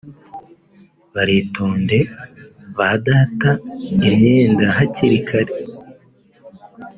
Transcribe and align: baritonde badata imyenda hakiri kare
baritonde 1.13 1.99
badata 2.77 3.51
imyenda 4.07 4.65
hakiri 4.77 5.19
kare 5.27 5.53